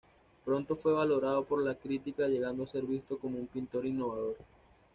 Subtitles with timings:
[0.45, 4.35] Pronto fue valorado por la crítica llegando a ser visto como un pintor innovador.